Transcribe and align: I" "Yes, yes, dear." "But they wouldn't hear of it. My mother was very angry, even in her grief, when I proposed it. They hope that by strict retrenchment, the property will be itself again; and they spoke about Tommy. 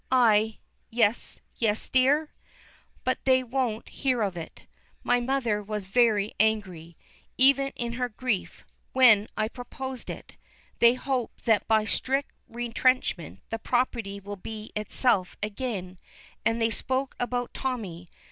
I" 0.11 0.57
"Yes, 1.03 1.41
yes, 1.57 1.87
dear." 1.87 2.33
"But 3.03 3.19
they 3.23 3.43
wouldn't 3.43 3.87
hear 3.89 4.23
of 4.23 4.35
it. 4.35 4.61
My 5.03 5.19
mother 5.19 5.61
was 5.61 5.85
very 5.85 6.33
angry, 6.39 6.97
even 7.37 7.71
in 7.75 7.93
her 7.93 8.09
grief, 8.09 8.63
when 8.93 9.27
I 9.37 9.47
proposed 9.47 10.09
it. 10.09 10.37
They 10.79 10.95
hope 10.95 11.31
that 11.45 11.67
by 11.67 11.85
strict 11.85 12.31
retrenchment, 12.47 13.41
the 13.51 13.59
property 13.59 14.19
will 14.19 14.37
be 14.37 14.71
itself 14.75 15.37
again; 15.43 15.99
and 16.43 16.59
they 16.59 16.71
spoke 16.71 17.15
about 17.19 17.53
Tommy. 17.53 18.09